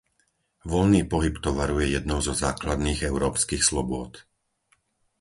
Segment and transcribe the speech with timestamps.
[0.71, 4.13] Voľný pohyb tovaru je jednou zo základných európskych slobôd.